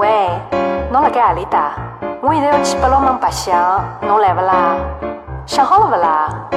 [0.00, 0.08] 喂，
[0.90, 1.74] 侬辣盖何里搭？
[2.22, 4.74] 我现在要去八龙门白相，侬来不啦？
[5.46, 6.48] 想好了不啦？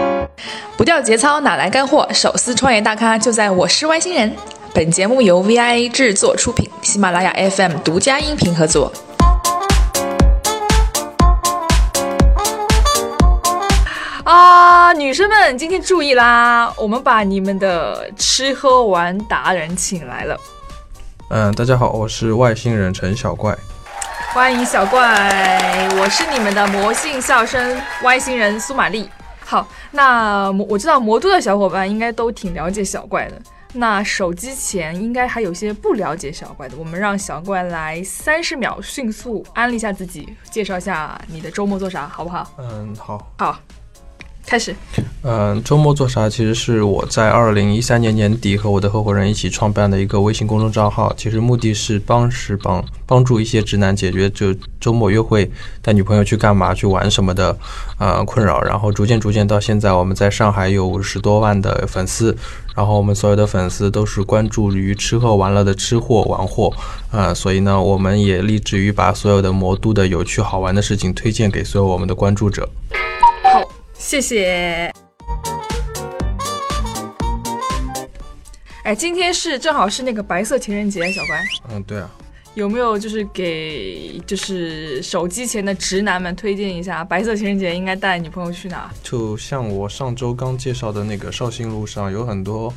[0.78, 2.08] 不掉节操哪来干货？
[2.14, 4.34] 手撕创业大咖就在我是外星人。
[4.74, 8.90] 本节目由 VIA 制作出品，喜马拉雅 FM 独家音频合作。
[14.24, 16.74] 啊，女生们，今天注意啦！
[16.78, 20.38] 我们把你们的吃喝玩达人请来了。
[21.30, 23.58] 嗯，大家好，我是外星人陈小怪。
[24.34, 29.10] 欢迎小怪，我是你们的魔性笑声外星人苏玛丽。
[29.44, 33.42] 好，那我知道魔都的小伙伴应该都挺了解小怪的。
[33.76, 42.48] 那手机前应该还有些不了解小怪的，我们让小怪来三十秒迅速安利一下自己，介绍一下你的周末做啥，好不好？
[42.58, 43.58] 嗯，好，好。
[44.46, 44.76] 开始，
[45.24, 46.30] 嗯，周末做啥？
[46.30, 51.12] 其实是我在二零一三年年底和我的合伙人一起创办的一个微信公众账号。
[51.18, 55.50] 其实目的是帮是帮帮助一些直男解决就周末约会
[55.82, 57.58] 带女朋友去干嘛去玩什么的
[57.98, 58.62] 呃困扰。
[58.62, 62.38] 然后逐渐逐渐到现在，我们在上海有五十多万的粉丝。
[62.76, 66.74] 然后我们所有的粉丝都是关注于吃喝玩乐的吃货玩货
[67.12, 72.68] 啊，所以呢，我们也立志于把所有的魔都的有趣好玩的事情推荐给所有我们的关注者。
[73.94, 74.92] 谢谢。
[78.84, 81.42] 哎，今天是正好是那个白色情人节，小乖。
[81.70, 82.10] 嗯，对啊。
[82.54, 88.92] 有没有就是给就是手机前的直男们推荐一下，白色情人节应该带女朋友去哪？
[89.02, 92.72] 就像我上周刚介绍的那个绍兴路上有很多。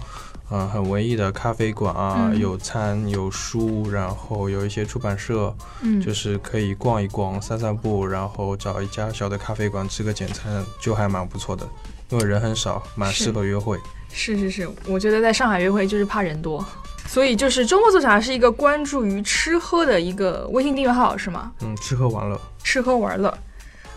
[0.51, 11.67] 嗯，很文艺的咖啡馆啊，有餐有书，然后有一些出版社，嗯，就是可以逛一逛、散散步，然后找一家小的咖啡馆吃个简餐，就还蛮不错的，
[12.11, 13.77] 因为人很少，蛮适合约会。
[14.13, 16.65] 是是是，我觉得在上海约会就是怕人多，
[17.07, 21.53] 所以就是周末做啥是一个关注于吃喝的一个微信订阅号，是吗？
[21.63, 23.37] 嗯，吃喝玩乐，吃喝玩乐。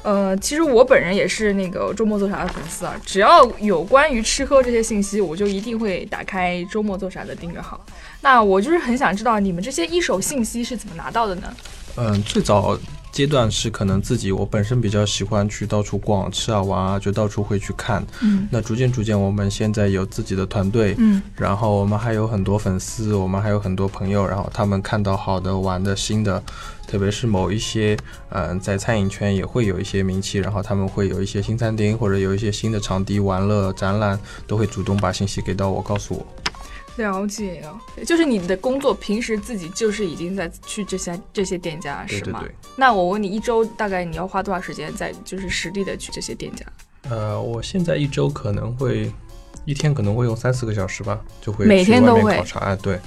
[0.04, 7.80] 呃，其实我本人也是那个周末做啥的粉丝啊，只要有关于吃喝这些信息，我就一定会打开周末做啥的订阅号。
[8.22, 11.54] 那我就是很想知道你们这些一手信息是怎么拿到的呢？
[11.96, 12.78] 嗯，最早。
[13.12, 18.06] 阶段是可能自己，我本身比较喜欢去到处逛、吃啊、玩啊，就到处会去看。
[18.22, 26.42] 嗯，那逐渐逐渐，我们现在有自己的团队，嗯，然后我们还有很多粉丝，我们还有很多朋友，然后他们看到好的、玩的、新的，
[26.90, 27.96] 特别是某一些，
[28.30, 36.26] 嗯，在餐饮圈也会有一些名气，然后他们会有一些新餐厅或者有一些新的场地、玩乐、展览，都会主动把信息给到我，告诉我。
[36.98, 42.44] 了解啊，就是你的工作平时自己就是已经在去这些这些店家是吗？
[42.76, 46.66] 那我问你，一周大概你要花多少时间在就是实地的去这些店家？
[47.10, 49.12] 呃，我现在一周可能会
[49.64, 52.60] 一天可能会用三四个小时吧，就会每天都会考察。
[52.62, 53.00] 哎，对。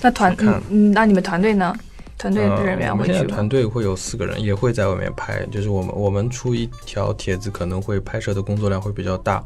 [0.00, 0.34] 那团
[0.70, 1.76] 嗯，那你们团队呢？
[2.18, 2.90] 团队人员会去？
[2.90, 5.44] 我们现在团队会有四个人，也会在外面拍。
[5.46, 9.44] 就是我们我们出一条帖子，可能会拍摄的工作量会比较大。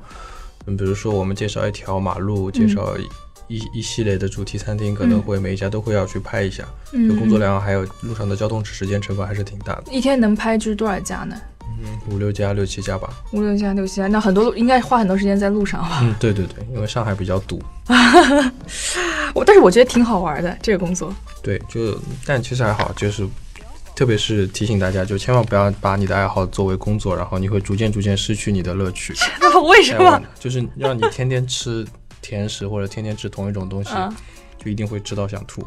[0.67, 2.97] 嗯，比如说我们介绍一条马路，介绍。
[3.51, 6.63] 一一系列的主题餐厅可能会每一家都会要去拍一下，
[6.93, 9.85] 就工作量还有路上的交通时间成本还是挺大的。
[9.91, 11.35] 一天能拍就是多少家呢？
[11.81, 13.09] 嗯，五六家、六七家吧。
[13.33, 16.01] 五六家、六七家，那很多应该花很多时间在路上吧？
[16.03, 17.63] 嗯，对对对，因为上海比较堵。
[19.35, 21.15] 我但是我觉得挺好玩的这个工作。
[21.43, 23.27] 对，就但其实还好，就是
[23.95, 29.15] 特别是提醒大家，就千万不要把你的爱好作为工作，然后你会逐渐逐渐失去你的乐趣。
[29.69, 30.21] 为什么？
[30.39, 31.87] 就是让你天天吃。
[32.21, 33.91] 甜食或者天天吃同一种东西，
[34.63, 35.65] 就一定会吃到想吐。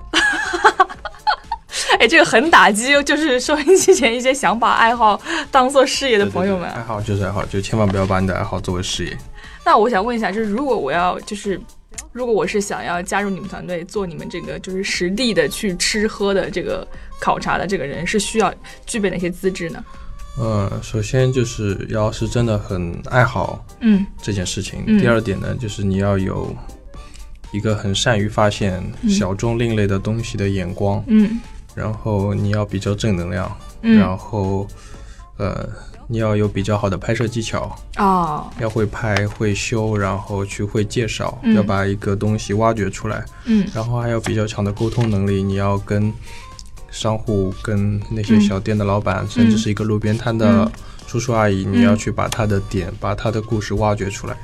[2.02, 6.68] 哎，这个很打击，就是收音机前一些想把爱好当做事业的朋友们。
[6.72, 9.16] 爱好就是爱好，就千万不要把你的爱好作为事业。
[9.64, 11.62] 那我想问一下，就是如果我要，就是
[12.12, 16.88] 如果我是想要加入你们团队，做你们这个就是实地的去吃喝的这个
[17.20, 18.52] 考察的这个人，是需要
[18.88, 19.86] 具备哪些资质呢？
[20.40, 24.84] 呃，首先就是要是真的很爱好，嗯，这件事情。
[24.98, 26.52] 第二点呢，就是你要有
[27.52, 31.40] 一个很善于发现小众另类的东西的眼光，嗯，
[31.76, 33.52] 然后你要比较正能量，
[33.82, 34.68] 然后
[35.38, 35.68] 呃，
[36.08, 46.14] 你要有比较好的拍摄技巧哦，要会拍会修，然后去会介绍，要把一个东西挖掘出来，嗯，然后还有比较强的沟通能力，你要跟。
[46.94, 50.70] 商户跟那些小店的老板，甚至是一个路边摊的
[51.08, 54.36] 叔叔阿姨，你要去把他的点，把他的故事挖掘出来。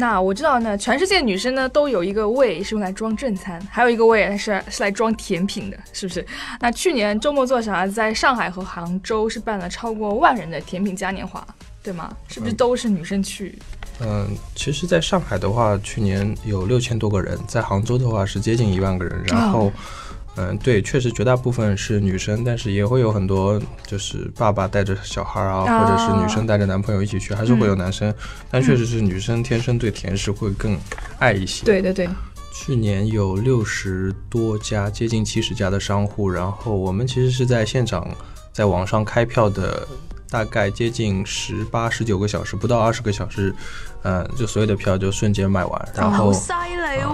[0.00, 6.26] 那我知道呢，全世界女生呢都有一个胃是用来装正餐，还有一个胃是是来装甜品的，是不是？
[6.58, 7.86] 那去年周末做啥？
[7.86, 11.46] 在上海和杭州是办了超过万人的甜品嘉年华，
[11.82, 12.10] 对吗？
[12.28, 13.58] 是不是都是女生去？
[14.00, 19.22] 嗯，其实，在上海的话，去年有六千多个人；在杭州的话，是接近一万个人。
[19.26, 19.70] 然后，
[20.36, 28.14] 嗯，对，确实绝大部分是女生，但是也会有很多就是爸爸带着小孩啊，或者是女生带着男朋友一起去，还是会有男生。
[28.50, 30.78] 但确实是女生天生对甜食会更
[31.18, 31.64] 爱一些。
[31.64, 32.08] 对对对。
[32.52, 38.06] 去年有六十多家，接近七十家的商户，然后我们其实是在现场，
[38.52, 39.86] 在网上开票的，
[40.30, 43.54] 大概接近十八、十九个小时，不到二十个小时，
[44.04, 46.32] 嗯，就所有的票就瞬间卖完，然后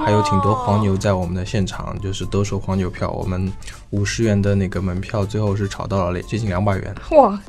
[0.05, 3.51] 还有挺多黄牛在我们的现场，就是兜售黄牛票，我们
[3.91, 7.41] 五十元的那个门票最后是炒到了接近两百元，哇，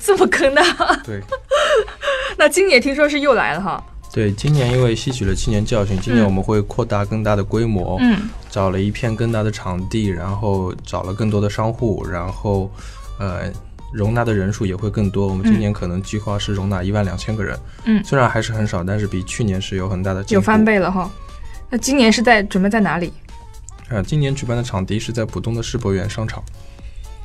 [0.00, 0.62] 这么坑的？
[1.04, 1.20] 对，
[2.36, 3.82] 那今年听说是又来了哈。
[4.12, 12.68] 对，今年因为吸取了七年教训，今年我们会扩大更大的规模，嗯，找了一片更大的场地，然后找了更多的商户，然后，
[13.20, 13.52] 呃，
[13.92, 15.26] 容纳的人数也会更多。
[15.26, 21.10] 我们今年可能计划是容纳一万两千个人，嗯，虽然还是很少，但是比去年是有很大的有翻倍了哈。
[21.68, 23.12] 那今年是在准备在哪里？
[23.88, 26.42] 呃，今年举办的场地是在浦东的世博园商场。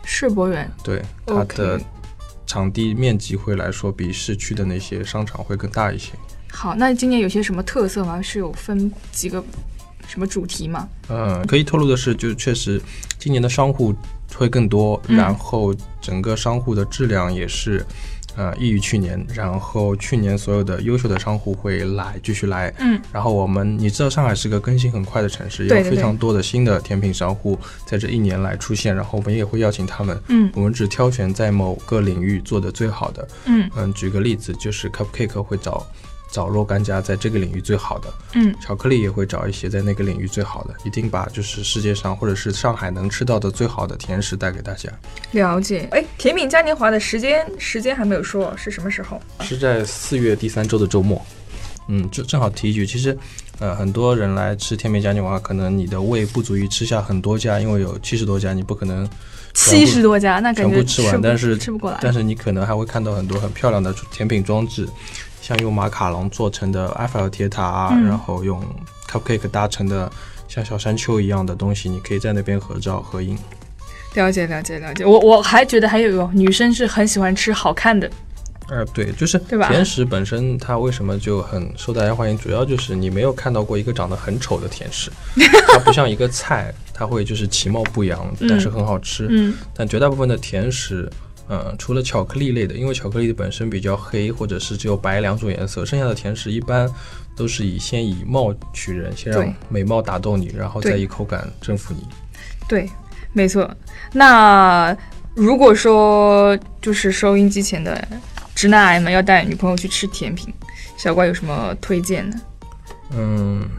[0.03, 1.81] 世博园，对，它的
[2.45, 6.11] 场地面积会来说比市区的那些商场会更大一些。
[6.51, 8.21] 好，那今年有些什么特色吗？
[8.21, 9.43] 是有分几个
[10.07, 10.87] 什么主题吗？
[11.09, 12.79] 嗯，可以透露的是，就确实
[13.17, 13.93] 今年的商户
[14.33, 17.85] 会更多，然后整个商户的质量也是
[18.35, 19.25] 呃异于去年。
[19.33, 33.69] 然后去年所有的优秀的商户会来继续来，嗯，然后我们你知道上海是个更新很快的城市，有非常多的新的甜品商户在这一年来出现，然后我们也会邀请他们，嗯，我们只挑选在某个领域做的最好的，嗯。
[33.77, 35.85] 嗯，举个例子，就是 Cupcake 会找。
[36.35, 44.89] 找若干家在这个领域最好的，嗯，巧克力也会找一些在那个领域最好的，一定把就是世界上或者是上海能吃到的最好的甜食带给大家。
[45.31, 49.17] 了解，哎，甜品嘉年华的时间时间还没有说是什么时候？
[49.39, 51.25] 是在四月第三周的周末。
[51.87, 53.17] 嗯，就正好提一句，其实，
[53.59, 59.07] 呃，很多人来吃甜品嘉年华，可能你的胃不足以吃下很多家，因为有七十多家，你不可能
[59.53, 61.97] 七十多家，那全部吃完，但是吃不过来。
[62.01, 64.87] 但是你可能还会看到很多很漂亮的甜品装置。
[65.41, 68.59] 像用马卡龙做成的埃菲尔铁塔，然后用
[69.07, 70.11] cupcake 搭成的
[70.47, 73.37] 像小山丘一样的东西，你可以在那边合照合影。
[74.15, 78.09] 了解了解了解，我我还觉得还有哟，女生是很喜欢吃好看的。
[78.69, 85.11] 呃，对，就是甜食本身它为什么就很受大家欢迎，主要就是你没有看到过一个长得很丑的甜食，
[85.67, 89.27] 它不像一个菜，它会就是其貌不扬，但是很好吃。
[89.29, 91.09] 嗯，但绝大部分的甜食。
[91.47, 96.89] 嗯，除了巧克力类的，因为巧克力本身比较黑，或者是只有白两种颜色，剩下的甜食一般
[97.37, 102.03] 都是以先以貌取人，先让美貌打动你，然后再以口感征服你。
[102.67, 102.89] 对，
[103.31, 103.69] 没错。
[104.11, 104.97] 那
[105.35, 107.95] 如果说就是收音机前的
[108.55, 110.51] 直男癌嘛要带女朋友去吃甜品，
[110.97, 112.41] 小怪有什么推荐呢？
[113.11, 113.69] 嗯。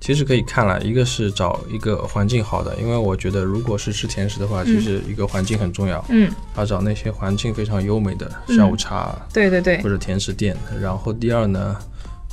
[0.00, 6.02] 其实可以看了，一个是找一个环境好的，因为我觉得如果是吃甜食的话，其实一个环境很重要。
[6.08, 10.56] 嗯，要找那些环境非常优美的下午茶，对对对，或者甜食店。
[10.80, 11.76] 然后第二呢，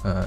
[0.03, 0.23] 嗯，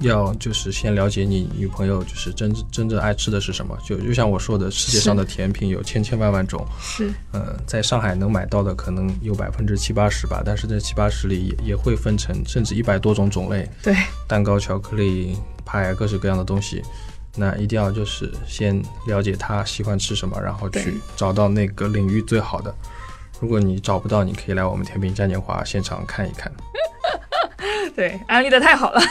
[0.00, 3.76] 要就是先了解你女朋友就是真真正爱吃的是什么。
[3.84, 6.66] 就就像我说的，世界上的甜品有千千万万种。
[6.80, 13.68] 是，嗯，在上海能买到的可能有百分之七八十吧，但是这七八十里也也会分成甚至一百多种种类。
[13.82, 13.94] 对，
[14.28, 15.36] 蛋糕、巧克力。
[15.66, 16.82] 派各式各样的东西，
[17.36, 22.72] 那一定要就是先了解她喜欢吃什么，然后去找到那个领域最好的。
[23.40, 26.52] 如果你找不到，你可以来我们甜品嘉年华现场看一看。
[27.96, 29.00] 对，安利的太好了。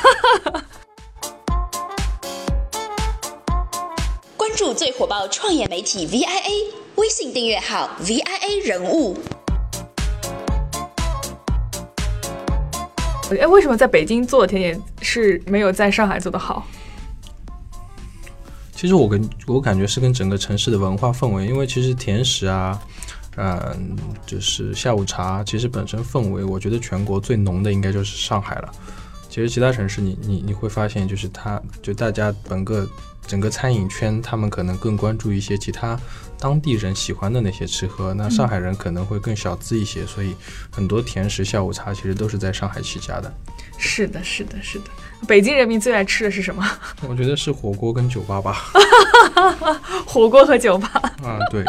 [4.36, 9.18] 关注最火爆创业媒体 VIA 微信订阅号 VIA 人物。
[13.40, 16.68] 哎，为什么在北京做的甜点是没有在上海做的好？
[18.76, 22.78] 其实我跟我感觉是跟整个城市的文化氛围，因为其实甜食啊，
[23.38, 28.72] 嗯，就是下午茶，其实本身氛围，我觉得全国最浓的应该就是上海了。
[29.30, 32.88] 其实其他城市，你你你会发现，就是它就大家整个。
[33.26, 35.98] 整个餐饮圈，他们可能更关注一些其他
[36.38, 38.14] 当地人喜欢的那些吃喝。
[38.14, 40.36] 那上海人可能会更小资一些，所以
[40.70, 43.34] 很多甜食、下午茶其实都是在上海起家的。
[43.78, 44.86] 是的，是的，是的。
[45.26, 46.70] 北京人民最爱吃的是什么？
[47.08, 48.58] 我觉得是火锅跟酒吧吧。
[50.06, 50.90] 火锅和酒吧。
[51.24, 51.64] 啊，对。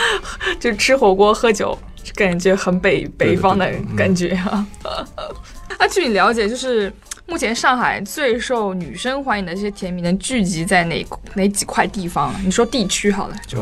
[0.60, 1.78] 就吃火锅喝酒，
[2.14, 4.66] 感觉很北北方的感觉啊。
[5.78, 6.92] 啊，据你了解，就是。
[7.30, 12.34] 目前上海最受女生欢迎的这些甜品能聚集在哪哪几块地方？
[12.42, 13.58] 你说地区好了，就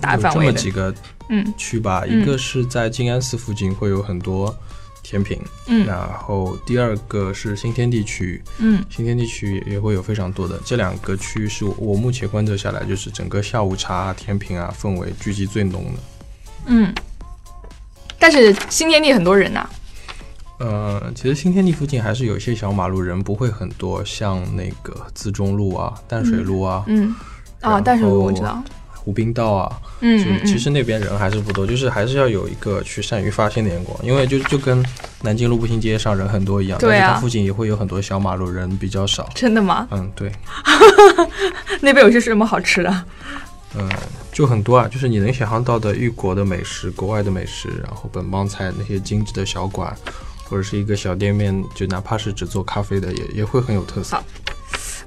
[0.00, 0.52] 大范围的。
[0.52, 0.94] 这么几个
[1.28, 4.56] 嗯区吧，一个是在静安寺附近会有很多
[5.08, 16.00] 甜品，嗯，然后第二个是新天地区，嗯，新天地区也会有非常多的，这两个区域是我目前观测下来，就是整个下午茶、甜品啊氛围聚集最浓的，
[16.66, 16.94] 嗯，
[18.18, 19.66] 但是新天地很多人呐，
[20.58, 27.14] 呃，其实新天地附近还是有一些小马路，人不会很多，像那个自中路啊、淡水路啊，嗯，
[27.62, 28.62] 啊，淡水路我知道。
[28.98, 34.84] 湖滨道啊，嗯，其实那边人还是不多，就是还是要有一个去善于发现的眼光，因为就就跟
[35.22, 39.28] 南京路步行街上人很多一样，对啊，附近也会有很多小马路，人比较少。
[39.34, 39.88] 真的吗？
[39.90, 40.30] 嗯，对。
[41.80, 43.04] 那边有些什么好吃的？
[43.76, 43.88] 嗯，
[44.32, 49.94] 就很多啊，就是你能想象到的异国的美食、国外的美食，然后本帮菜那些精致的小馆，
[50.44, 54.18] 或者是一个小店面，就哪怕是只做咖啡的，也也会很有特色。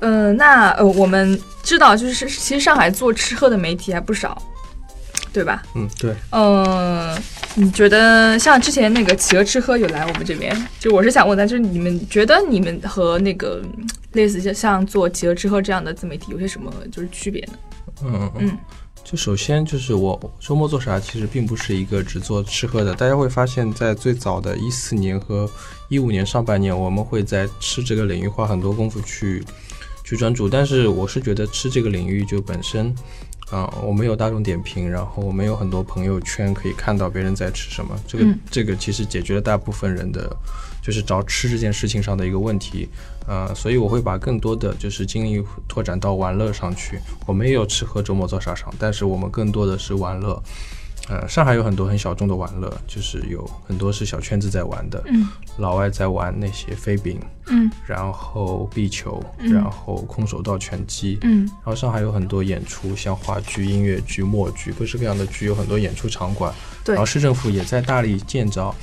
[0.01, 4.41] 嗯，那呃，我们知道，就是其实上海做吃喝的媒体还不少，
[5.31, 5.63] 对吧？
[5.75, 6.13] 嗯，对。
[6.31, 7.17] 嗯，
[7.55, 13.61] 你觉得像之前那个企鹅吃喝有来我们这边，就我是想问他，就是你们觉得你们和那个
[14.13, 17.53] 类似像像做企鹅吃喝这样的自媒体有些什么就是区别呢？
[18.03, 18.57] 嗯嗯，
[19.03, 22.95] 就首先就是我周末做啥，其实并不是一个只做吃喝的。
[22.95, 25.47] 大家会发现，在最早的一四年和
[25.89, 29.45] 一五年上半年，我们会在吃这个领域花很多功夫去。
[30.11, 32.93] 去专注，但是我是觉得吃这个领域就本身，
[33.49, 40.29] 啊，我们有大众点评，然后我们有很多朋友圈可以看到别人在吃什么，这个这个其实解决了大部分人的，
[40.83, 42.89] 就是找吃这件事情上的一个问题，
[43.25, 46.99] 啊，所以我会把更多的就是精力拓展到玩乐上去。
[47.25, 50.43] 我们也有吃喝周末做啥上，但是我们更多的是玩乐。
[51.09, 55.03] 呃，上海有很多很小众的玩乐，就是有很多是小圈子在玩的。
[55.07, 55.27] 嗯，
[55.57, 66.53] 老外在玩那些飞饼，嗯，然后壁球，然后空手道、拳击，嗯，然后上海有很多演出，像话剧、音乐剧、默剧，各式各样的剧，有很多演出场馆。
[66.85, 68.73] 对，然后市政府也在大力建造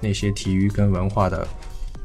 [0.00, 1.46] 那些体育跟文化的，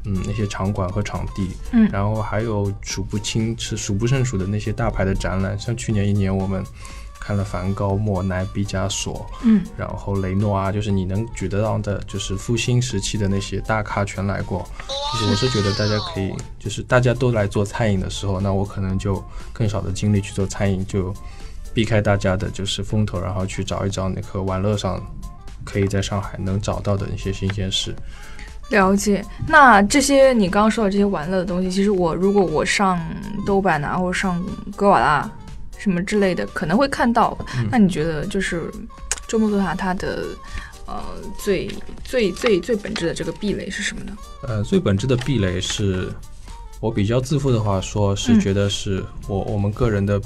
[0.03, 1.51] 嗯，那些场馆和场地。
[1.71, 6.61] 嗯，然后还有数不清是数不胜数的那些大牌的展览，像去年一年我们。
[7.19, 14.67] 看了梵高、莫奈、毕加索，嗯，然后雷诺啊，就是你能举得到的，就是复兴时期的那些大咖全来过。
[15.13, 21.13] 就是我是觉得大家可以，就是大家都来做餐饮的时候，那我可能就更少的精力去做餐饮，就
[21.73, 24.99] 避开大家的就是风头，然后去找一找那个玩乐上
[25.63, 27.93] 可以在上海能找到的一些新鲜事。
[28.69, 29.25] 了解。
[29.47, 32.99] 那这些你刚刚说的这些玩乐的东西，其实我如果我上
[33.45, 34.41] 豆瓣啊，或者上
[34.75, 35.29] 格瓦拉。
[35.79, 37.35] 什么之类的可能会看到，
[37.71, 38.69] 那你觉得就是
[39.27, 40.25] 周末做啥它的
[40.85, 41.01] 呃
[41.39, 41.67] 最
[42.03, 44.15] 最最最本质的这个壁垒是什么呢？
[44.43, 46.11] 呃，最本质的壁垒是
[46.79, 50.21] 我比较自负的话说，是觉得是我我们个人的。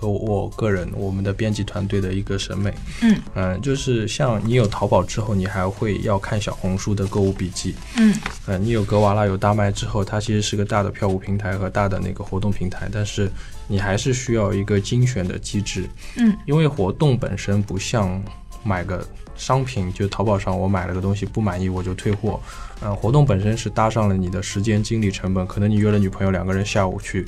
[0.00, 3.20] 和我个人，我们的编辑团队的一个审美，嗯。
[3.34, 8.14] 嗯，就是像你有淘宝之后，你还会要看小红书的购物笔记，嗯。
[8.46, 13.28] 嗯，你有格瓦拉有大麦之后，它其实是个大的票务平台和大的那个活动平台，但是
[13.66, 15.84] 你还是需要一个精选的机制，
[16.16, 18.22] 嗯，因为活动本身不像
[18.62, 22.40] 买个商品，就淘宝上我买了个东西不满意我就退货，
[22.82, 27.26] 嗯，活动本身是搭上了你的时间精力成本，可能你约了女朋友两个人下午去。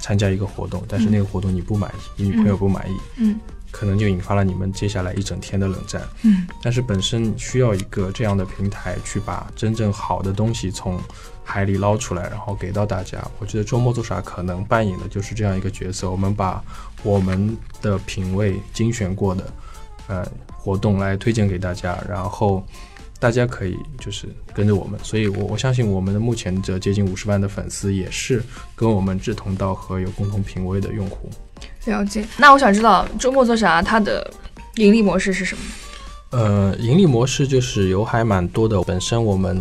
[0.00, 3.38] 参加一个活动，但是那个活动你不满意，你女朋友不满意，嗯，
[3.70, 6.46] 可能就引发了你们接下来一整天的冷战，嗯。
[6.62, 10.98] 但是本身需要一个这样的平台去把真正好的东西从
[11.44, 13.18] 海里捞出来，然后给到大家。
[13.38, 16.62] 我觉得周末做啥可能扮演的就是这样一个角色，我们把
[17.02, 19.52] 我们的品味精选过的，
[20.08, 22.64] 呃，活动来推荐给大家，然后。
[23.20, 28.42] 大家可以就是跟着我们，所以我我相信我们的目前这接近五十万的粉丝也是
[28.74, 31.30] 跟我们志同道合、有共同品味的用户。
[31.84, 32.26] 了解。
[32.38, 33.82] 那我想知道周末做啥？
[33.82, 34.28] 它的
[34.76, 35.62] 盈利模式是什么？
[36.30, 38.82] 呃，盈利模式就是有还蛮多的。
[38.84, 39.60] 本身我们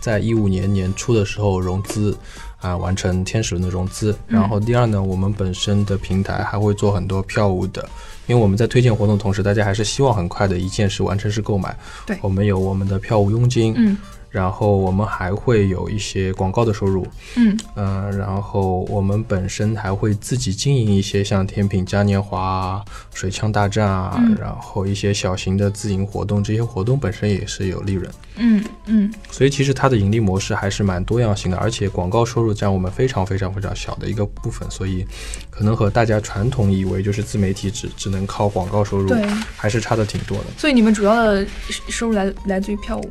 [0.00, 2.16] 在一五年年初的时候融资。
[2.60, 4.14] 啊，完成天使轮的融资。
[4.28, 7.88] 然后第二呢，我们本身的平台还会做很多票务的，
[8.30, 11.76] 因为我们在推荐活动同时，大家还是希望很快的一键式完成式购买。
[12.06, 13.74] 对，我们有我们的票务佣金。
[13.76, 13.96] 嗯。
[14.30, 17.06] 然后我们还会有一些广告的收入，
[17.36, 22.82] 嗯嗯，然后我们本身还会自己经营一些像甜品嘉年华、
[23.12, 35.04] 水枪大战啊，然后一些小型的自营活动，这些活动本身也是有利润，嗯嗯，所以其实它的盈利模式还是蛮多样性的，而且广告收入占我们非常非常非常小的一个部分，所以
[35.50, 40.44] 可能和大家传统以为就是自媒体只只能靠广告收入，对，还是差的挺多的。
[40.56, 41.44] 所以你们主要的
[41.88, 43.10] 收入来来自于票务。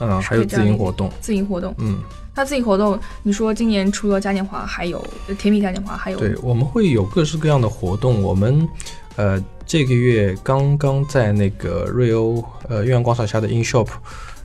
[0.00, 1.98] 嗯，还有自营活动，自营活动，嗯，
[2.34, 5.04] 那自营活动，你说今年除了嘉年华，还有
[5.38, 8.22] 甜品嘉年华，还有对，我们会有各式各样的活动。
[8.22, 8.68] 我们
[9.16, 13.88] 呃这个月刚刚在那个瑞欧呃月亮广场下的 In Shop，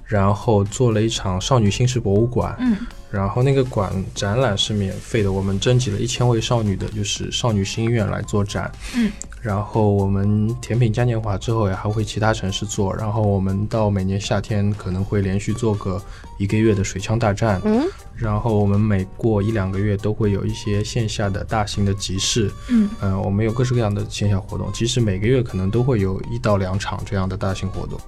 [0.06, 2.78] 然后做了一场少女心事博物馆，嗯，
[3.12, 9.12] 然后那个馆展览是免费的，我们征集了一千位少女的，就是少女心愿来做展，嗯，
[9.42, 16.00] 然后我们甜品嘉年华之后也还会其他城市做，然后我们到每年夏天可能会连续做个
[16.38, 17.84] 一个月的水枪大战，嗯，
[18.16, 28.00] 然后我们每过一两个月都会有一些线下的大型的集市，嗯，呃，我们有各式各样的线下活动，其实每个月可能都会有一到两场这样的大型活动。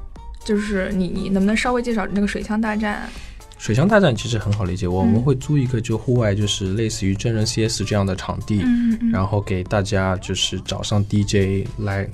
[0.43, 3.07] 就是你，你能不能稍微介绍那个水枪大战？
[3.61, 8.65] 水枪大战其实很好理解，我们会租一个就户外，就是类似于真人 CS 这样的场地，
[9.13, 12.09] 然后给大家就是找上 DJ 来，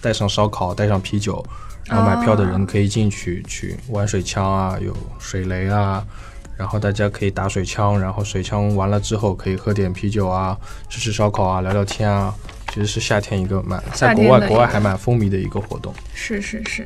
[0.00, 1.46] 带上烧烤，带上啤酒，
[1.86, 6.04] 然后买票的人可以进去去玩水枪啊，有水雷啊，
[6.56, 12.34] 然后大家可以打水枪，然后水枪完了之后可以喝点啤酒啊，吃吃烧烤啊，聊聊天啊，
[12.74, 16.84] 其实是夏天一个蛮在国外国外还蛮风靡的一个活动，是是是。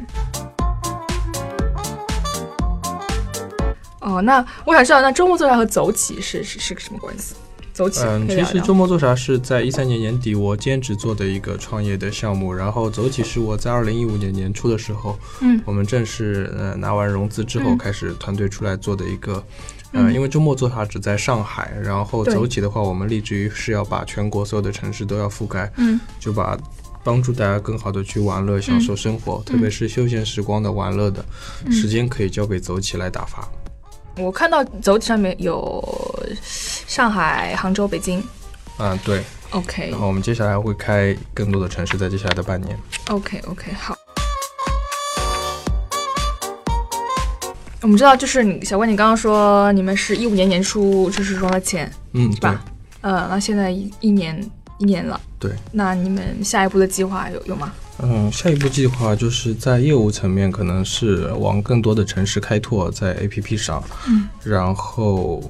[4.04, 7.34] 哦，那我想知道，那周末做啥和走起是是是个什么关系？
[7.72, 19.42] 走起，嗯，其实周末做啥是在一三年年底我兼职做的一个创业的项目，然后走起是我在二零一五年年初的时候，嗯，我们正式呃拿完融资之后开始团队出来做的一个，
[19.90, 26.56] 呃，因为周末做啥只在上海，然后走起的话，我们立志于是要把全国所有的城市都要覆盖，嗯，就把
[27.02, 31.24] 帮助大家更好的去玩乐、享受生活，特别是休闲时光的玩乐的
[31.72, 33.48] 时间可以交给走起来打发。
[34.16, 35.82] 我看到走体上面有
[36.42, 38.22] 上海、杭州、北京。
[38.78, 39.22] 嗯，对。
[39.50, 39.90] OK。
[39.90, 42.78] 然后我们接下来会开更多的城市，在接下来的半年。
[43.08, 43.96] OK，OK，好。
[47.82, 52.64] 我们知道，就是你小关，你刚刚说你们是一五年年初就是融了钱，嗯，对吧？
[53.00, 54.40] 呃，那现在一一年
[54.78, 55.50] 一年了，对。
[55.72, 57.72] 那你们下一步的计划有有吗？
[58.02, 65.42] 嗯，下一步计划就是在业务层面，可能是往更多的城市开拓在 APP 上，嗯，然后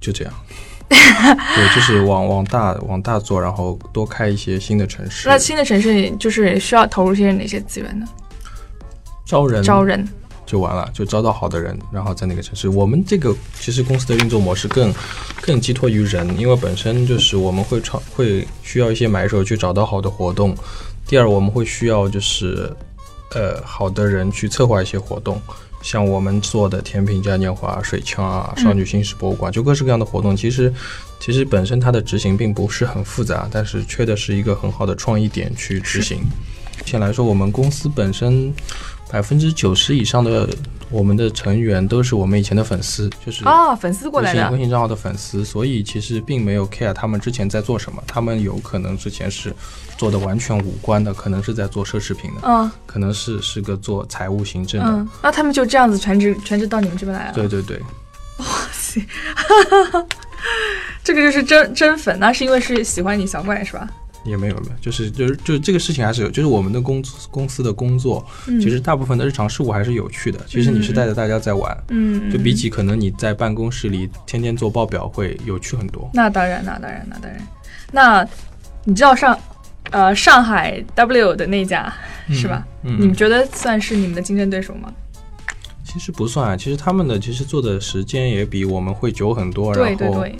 [0.00, 0.34] 就这样，
[0.88, 5.28] 对，就是往往大往大做，然后多开一些新的城市。
[5.28, 8.06] 那新的城市就是需要投入些哪些资源呢？
[9.24, 10.06] 招人，招人。
[10.46, 12.70] 就完了，就招到好的人，然后在那个城市。
[12.70, 14.90] 我们这个其实公司的运作模式更
[15.42, 20.56] 更寄托于人，因为本身就是我们会创会需要一些买手去找到好的活动。
[21.08, 22.70] 第二，我们会需要就是
[23.34, 25.40] 呃好的人去策划一些活动，
[25.82, 30.36] 像我们做的甜品嘉年华、水枪啊、少女心事博物馆，就各式各样的活动。
[30.36, 30.72] 其实
[31.18, 36.18] 其实本身它的执行并不是很复杂，但是缺的是一个很好的创意点去执行。
[36.18, 38.52] 目前来说，我们公司本身。
[39.10, 40.48] 百分之九十以上的
[40.90, 44.50] 我们的成员都是我们以前的粉丝，就是啊，粉丝过来的。
[44.50, 49.52] 微信账号的粉丝，所以其实并没有 care 他们之前在做什么，他们有可能之前是
[49.96, 57.78] 做的完全无关的，可能是在做奢侈品的，嗯，可能是是个做财务行政的，嗯，那他们就这样子全职全职到你们这边来了，对对对，
[58.38, 59.04] 哇塞，
[61.04, 63.88] 这个就是真真粉，那是因为是喜欢你小怪是吧？
[64.28, 70.38] 也没有没有，就是就是就是这个事情还是有，就是我们的公公司的工作，其实大部分的日常事务还是有趣的。
[70.46, 76.10] 其实你是带着大家在玩，嗯，就比起可能你在办公室里天天做报表会有趣很多。
[76.12, 77.48] 那当然，那当然，那当然。
[77.90, 78.28] 那
[78.84, 79.38] 你知道上
[79.90, 81.92] 呃上海 W 的那家
[82.30, 82.66] 是吧？
[82.82, 84.92] 你们觉得算是你们的竞争对手吗？
[85.84, 90.34] 其实不算啊，其实他们的其实做的时间也比我们会久很多，对对对。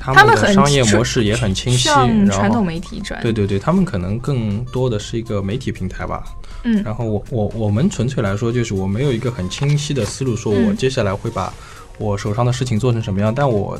[0.00, 6.24] 他们的商业模式也很清晰，然后传统媒体转对对对，他们可能更多的是一个媒体平台吧。
[6.64, 11.52] 嗯，然后我我我们纯粹来说，就是我没有一个很清晰的思路，说我接下来会把
[11.98, 13.78] 我手上的事情做成什么样，但我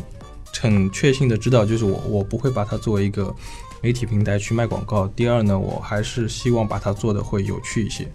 [0.60, 3.34] 很确信的知道，就是我我不会把它作为一个
[3.82, 5.06] 媒体平台去卖广告。
[5.08, 8.06] 第二呢，我还是希望把它做的会有趣一些。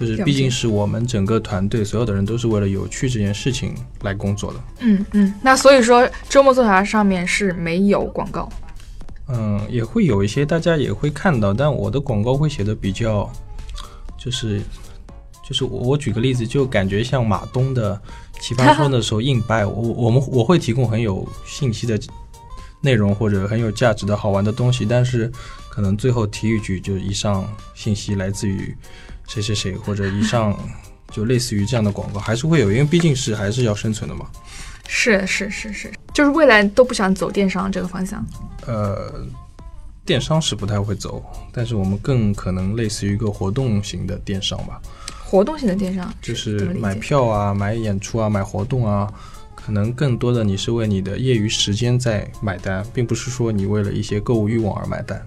[0.00, 4.60] 就是毕竟是我们整个团队所有的人都是为了有趣这件事情来工作的。
[4.78, 8.48] 嗯嗯，那所以说周末做啥上面是没有广告。
[9.28, 13.30] 嗯，也会有一些大家也会看到，但我的广告会写的比较，
[14.18, 14.62] 就是
[15.46, 18.00] 就是我我举个例子，就感觉像马东的
[18.40, 22.00] 奇葩说 的时候硬掰，我我们我会提供很有信息的
[22.80, 25.30] 内容或者很有价值的好玩的东西，但是
[25.68, 28.74] 可能最后提一句，就是以上信息来自于。
[29.32, 30.58] 谁谁谁，或者以上，
[31.12, 34.26] 就类似于这样的广告，还是会有，因为毕竟是还是要生存的嘛。
[34.88, 38.26] 是是是是，就是未来都不想走电商这个方向。
[38.66, 39.24] 呃，
[40.04, 44.82] 电商是不太会走，但是我们更可能类似于一个活动型的电商吧。
[45.24, 49.08] 活动型的电商就是买票啊，买演出啊，买活动啊，
[49.54, 55.24] 可能更多的你是为你的业余时间在买单，并不是说你为了一些购物欲望而买单。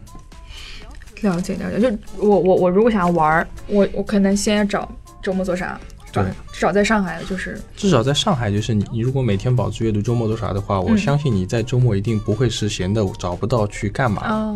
[1.23, 4.87] 了解了解，就我我我如果想要玩儿，我我可能先要找
[5.21, 5.79] 周末做啥，
[6.11, 14.21] 对，至少在上海就是至少在上海，就是你你如果每天保持阅读周末做啥的话，我相信你在周末一定不会是闲的找不到去干嘛。
[14.21, 14.55] 啊，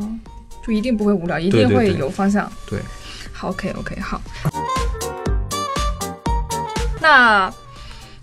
[0.65, 2.51] 就一定不会无聊，一定会有方向。
[2.69, 2.79] 对，
[3.31, 4.21] 好，OK OK，好。
[6.99, 7.51] 那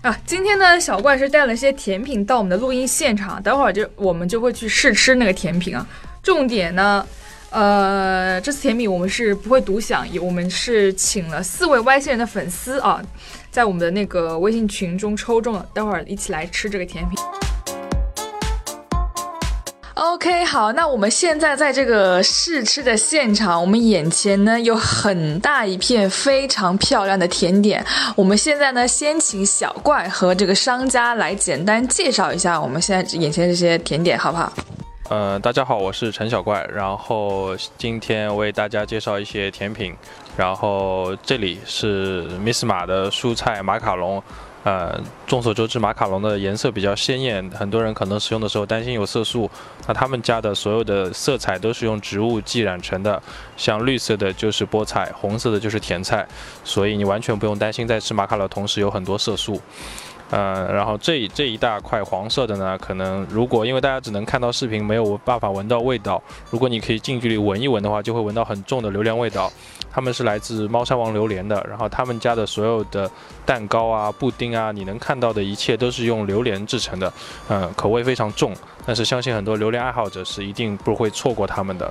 [0.01, 5.85] 啊，今天呢，小怪是带了些甜品到我们的录音现场，等会儿就我们就会去试吃那个甜品啊。
[6.21, 7.03] 重点呢。
[7.55, 13.01] 呃，这次甜品我们是不会独享，我们是请了四位歪星人的粉丝啊，
[13.49, 17.17] 在我们的那个微信群中抽中了，待会儿一起来吃这个甜品。
[19.93, 27.81] OK，好，那我们现在在这个试吃的现场，我们眼前呢有很大一片非常漂亮的甜点。
[28.17, 34.51] 我们现在呢先请小怪和这个商家来简单介绍一下我们现在眼前这些甜点，好不好？
[35.07, 39.95] 呃，大家好，我是陈小怪，然后今天为大家介绍一些甜品，
[40.35, 44.21] 然后这里是 Miss 马的蔬菜马卡龙，
[44.63, 49.47] 呃，众所周知马卡龙的颜色比较鲜艳，很多人可能使用的时候担心有色素，
[49.85, 53.21] 那他们家的所有的色彩都是用植物浸染成的，
[53.55, 56.27] 像绿色的就是菠菜，红色的就是甜菜，
[56.63, 59.61] 所以你完全不用担心在吃马卡龙同时有很多色素。
[60.35, 66.21] 呃，然后这这一大块黄色的呢，可能如果因为大家只能看到视频，没有办法闻到味道。
[66.49, 69.49] 如果你可以近距离闻一闻的话，就会闻到很重的榴莲味道。
[69.89, 73.09] 他们是来自猫山王榴莲的，然后他们家的所有的
[73.45, 77.13] 蛋糕啊、布丁啊，你能看到的一切都是用榴莲制成的，
[77.47, 78.53] 嗯，口味非常重。
[78.85, 81.89] 但是相信很多榴莲爱好者是一定不会错过他们的。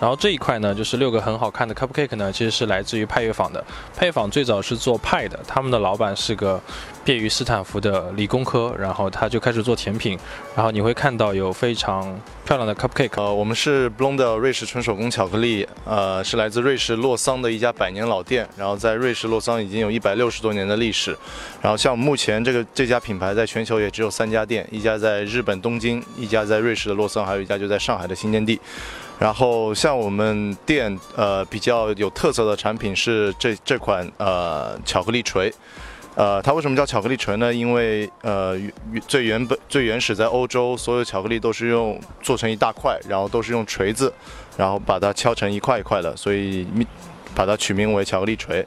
[0.00, 3.64] 然后这一块呢，就是六个很好看的 cupcake 呢，其实是来自于派乐坊的。
[3.96, 6.60] 派乐坊最早是做派的，他们的老板是个
[7.04, 10.18] 毕业于斯坦福的理工科，然后他就开始做甜品。
[10.54, 13.22] 然后你会看到有非常漂亮的 cupcake。
[13.22, 18.46] 呃，我们是 Blonde 瑞士纯手工巧克力，呃，是来自瑞士洛桑的一家百年老店。
[18.56, 21.16] 然后在瑞士洛桑已经有一百六十多年的历史。
[21.62, 28.60] 然后像目前这个这家品牌在全球也只有三家店，一家在日本东京，一家在瑞士的洛桑，还有一家就在上海的新天地。
[29.18, 35.52] 然后像我们店呃比较有特色的产品是这这款呃巧克力锤，
[36.14, 37.54] 呃它为什么叫巧克力锤呢？
[37.54, 38.58] 因为呃
[39.06, 44.12] 最原本最原始在欧洲所有巧克力都是用做成一大块，然后都是用锤子，
[44.56, 46.66] 然后把它敲成一块一块的，所以
[47.34, 48.66] 把它取名为巧克力锤。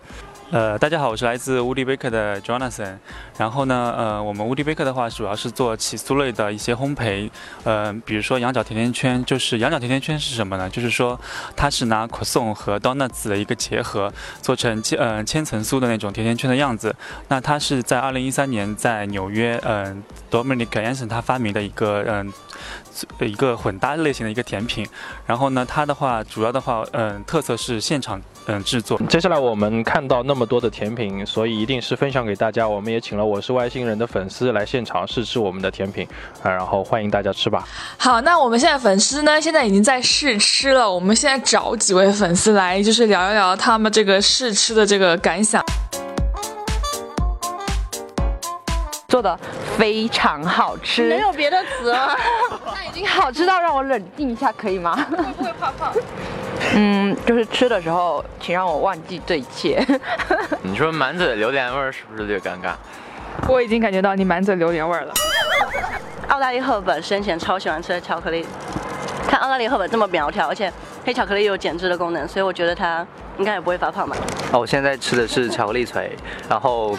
[0.50, 2.96] 呃，大家好，我是来自 Woody Baker 的 Jonathan。
[3.38, 7.30] 然后呢，呃，我们 Woody Baker 的话，主要是做起酥类的一些烘焙。
[7.66, 10.70] 呃，比如说羊角甜甜圈，就是羊角甜甜圈是什么呢？
[10.70, 11.20] 就是说
[11.58, 14.10] 它是拿 croissant 和 donuts 的一个结合，
[14.42, 16.96] 做成千呃千层酥的那种甜甜圈的样子。
[17.28, 22.32] 那它是在2013年在纽约，嗯，Dominic Anson 他发明的一个嗯。
[23.20, 24.88] 一个混搭类型的一个甜品，
[25.26, 29.00] 然后呢，它的话主要的话，嗯，特色是现场嗯制作。
[29.10, 32.68] 接下来我们看到那么多的甜品，所以一定是分享给大家。
[32.68, 36.08] 我们也请了我是外星人的粉丝来现场试吃我们的甜品
[36.44, 37.68] 啊，然后欢迎大家吃吧。
[37.98, 40.90] 好，那我们现在粉丝呢，现在已经在试吃了。
[40.92, 45.64] 我们现在找几位粉丝来，就是聊一聊他们这个试吃的这个感想。
[49.08, 49.40] 做的
[49.78, 52.14] 非常好吃，没有别的词了，
[52.66, 52.67] 那 已
[52.98, 54.96] 经好吃到让我冷静一下，可以吗？
[54.96, 55.94] 会不会怕胖？
[56.74, 59.86] 嗯，就是吃的时候，请让我忘记这一切。
[60.64, 62.74] 你说满嘴榴莲味儿是不是略尴尬？
[63.48, 65.14] 我已经感觉到你满嘴榴莲味儿了。
[66.30, 68.44] 澳大利赫本生前超喜欢吃的巧克力，
[69.28, 70.74] 看澳大利赫本这么苗条，而且
[71.06, 73.06] 黑巧克力有减脂的功能，所以我觉得它
[73.38, 74.18] 应该也不会发胖吧。
[74.52, 76.18] 哦，我现在吃的是巧克力锤，
[76.50, 76.98] 然后。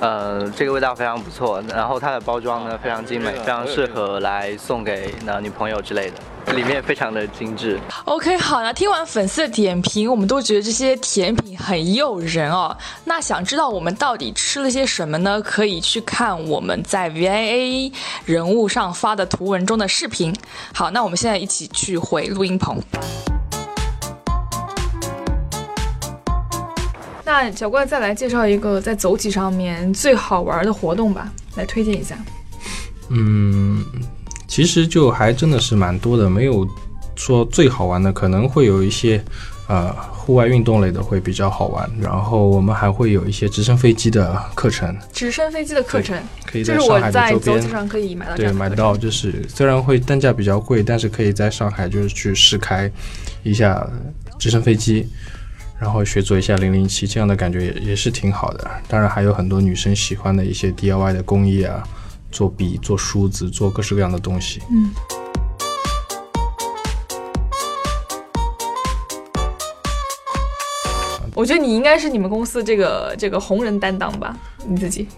[0.00, 7.78] 呃，这个味道非常不错，然后它的包装呢非常精美，非常适合来送给男女朋友之类的，里面非常的精致。
[8.06, 12.74] OK，好，那听完粉丝的点评，我们都觉得这些甜品很诱人哦。
[13.04, 15.38] 那想知道我们到底吃了些什么呢？
[15.42, 17.92] 可以去看我们在 VIA
[18.24, 20.34] 人物上发的图文中的视频。
[20.72, 22.78] 好，那我们现在一起去回录音棚。
[27.30, 32.18] 那小怪再来介绍一个在走起上面最好玩的活动吧，来推荐一下。
[33.08, 33.84] 嗯，
[34.48, 36.66] 其实就还真的是蛮多的，没有
[37.14, 39.22] 说最好玩的，可能会有一些
[39.68, 41.88] 呃户外运动类的会比较好玩。
[42.00, 52.90] 然后我们还会有一些直升飞机的课程，直升飞机的课程可以在上海的周边上可以买到，对，买到就是虽然会单价比较贵，但是可以在上海就是去试开
[53.44, 53.88] 一下
[54.36, 55.08] 直升飞机。
[55.80, 58.70] 然后学做一下零零七，这样的感觉也也是挺好的。
[58.86, 61.82] 当然还有很多女生喜欢的一些 DIY 的工艺啊，
[62.30, 64.60] 做笔、做梳子、做各式各样的东西。
[64.70, 64.90] 嗯。
[71.34, 74.36] 我觉得你应该是你们公司这个这个红人担当吧？
[74.66, 75.08] 你自己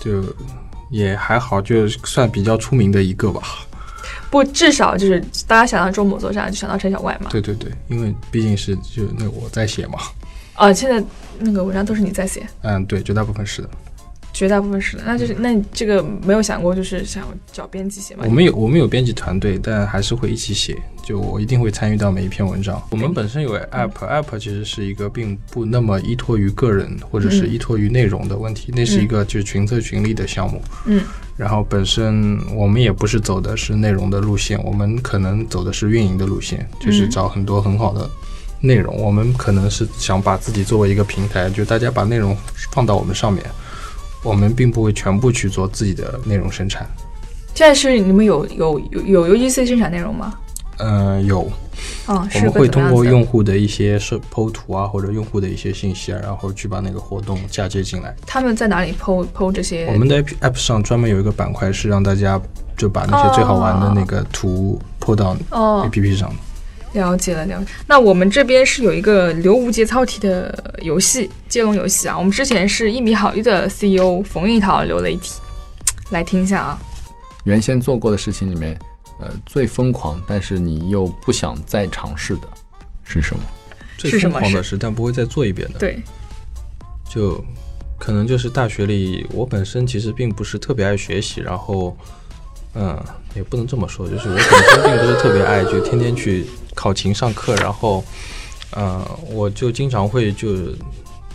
[0.00, 0.24] 就
[0.90, 3.40] 也还好，就算比较出名的一个吧。
[4.30, 7.30] 不，至少就是大家想到周末作战就想到陈小怪嘛。
[7.30, 9.98] 对对对，因为毕竟是就那我在写嘛。
[10.54, 11.02] 啊，现在
[11.38, 12.46] 那个文章都是你在写？
[12.62, 13.70] 嗯，对，绝大部分是的。
[14.32, 18.24] 绝大部分是的，那就是那你这个没有想过，就是想找编辑写吗？
[18.26, 20.76] 我们有我们有编辑团队，但还是会一起写。
[21.04, 22.80] 就我一定会参与到每一篇文章。
[22.90, 30.60] 我们本身有 app，app 其实是一个并不那么依托于个人或者是依托于内容的问题，那是一个就是群策群力的项目。
[30.84, 31.00] 嗯。
[31.34, 38.10] 然后本身我们也不是走的是内容的路线，我们可能走的是运营的路线，就是找很多很好的
[38.60, 38.94] 内容。
[38.94, 42.36] 我们可能是想把自己作为一个平台，就大家把内容
[42.72, 43.42] 放到我们上面。
[44.22, 46.86] 我们并不会全部去做自己的内容生产。
[47.54, 50.34] 现在是你们有有有有 UGC 生产内容吗？
[50.78, 51.50] 嗯，有。
[52.08, 58.14] 嗯，我们会通过用户的一些设 PO 图啊，或者用户的一些信息啊，然后去把那个活动嫁接进来。
[58.26, 59.86] 他们在哪里 PO PO 这些？
[59.86, 62.40] 我们的 App 上专门有一个板块，是让大家
[62.76, 66.32] 就把那些最好玩的那个图 PO 到 APP 上。
[66.94, 67.66] 了解了，了解。
[67.86, 72.16] 那我们这边是有一个留无节操题的游戏，接龙游戏啊。
[72.16, 75.34] 我们之前是一米好一的 CEO 冯一桃留了一题，
[76.10, 76.78] 来听一下啊。
[77.44, 78.78] 原先做过的事情里面，
[79.20, 82.48] 呃，最疯狂，但是你又不想再尝试的
[83.04, 83.42] 是什么？
[83.96, 85.78] 最疯狂的事，但不会再做一遍的。
[85.78, 86.02] 对。
[87.08, 87.44] 就
[87.98, 91.96] 可能就是大学里，我本身其实并不是特别爱学习，然后，
[92.74, 92.98] 嗯，
[93.34, 96.46] 也不能这么说，就是我本身并不是特别爱，就天天去。
[96.78, 98.04] 考勤上课，然后，
[98.70, 100.54] 呃，我就经常会就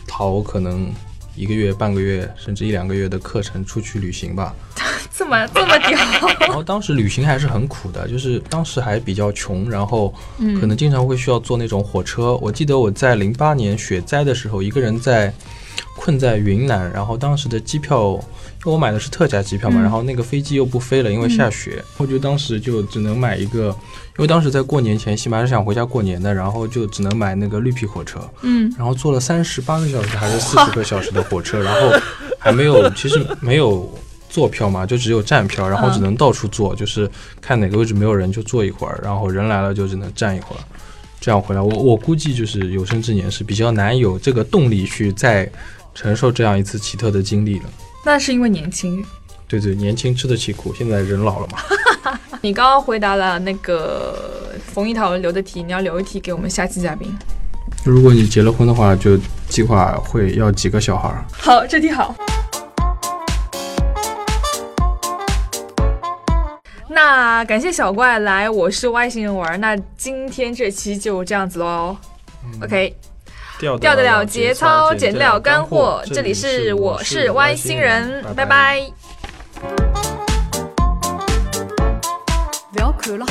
[0.08, 0.90] 逃可能
[1.36, 4.56] 一个月、半个月，甚至一两个月的课程出去旅行吧。
[5.12, 6.00] 这么这么屌！
[6.48, 10.14] 然后当时旅行还是很苦的，就是当时还比较穷，然后
[10.62, 12.36] 可能经常会需要坐那种火车。
[12.38, 15.32] 我记得我在零八年雪灾的时候，一个人在
[15.96, 18.20] 困在云南，然后当时的机票。
[18.66, 23.76] 因为我买的是特价机票嘛，然后那个飞机又不飞了，因为下雪，我就当时就只能买一个，
[24.18, 31.92] 因为当时在过年前夕嘛，是想回家过年的，然后就只能买那个绿皮火车，嗯，然后坐了三十八个小时还是四十个小时的火车，然后
[32.40, 33.94] 还没有，其实没有
[34.30, 40.64] 坐票嘛，就只有站票，然后只能到处坐，就是看哪个位置没有人就坐一会儿，然后人来了就只能站一会儿，
[41.20, 41.60] 这样回来。
[41.60, 45.52] 我我估计就是有生之年是比较难有这个动力去再
[45.94, 47.66] 承受这样一次奇特的经历了。
[48.06, 49.04] 那是因为年轻，
[49.48, 50.74] 对对，年轻吃得起苦。
[50.74, 51.60] 现在人老了嘛。
[52.42, 57.16] 你刚刚回答了那个冯一桃留的题，你要留一题给我们下期嘉宾。
[57.86, 61.26] 如果你结了婚的话，就计划会要几个小孩？
[61.32, 62.16] 好，这题好。
[66.90, 69.60] 那感谢小怪来，我是外星人玩。
[69.60, 71.96] 那今天这期就这样子喽。
[72.62, 72.96] OK。
[73.60, 76.04] 掉得了节操，减了干货。
[76.08, 78.82] 这里是我是外星人，拜拜。
[82.72, 83.26] 不要看了。